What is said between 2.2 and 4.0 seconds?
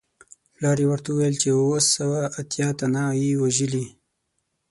اتیا تنه یې وژلي.